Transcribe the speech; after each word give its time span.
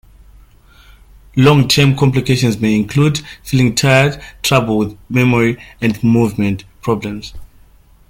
Long 1.35 1.67
term 1.67 1.95
complications 1.95 2.59
may 2.59 2.73
include 2.75 3.19
feeling 3.43 3.75
tired, 3.75 4.19
trouble 4.41 4.79
with 4.79 4.97
memory, 5.11 5.61
and 5.79 6.03
movement 6.03 6.63
problems. 6.81 7.35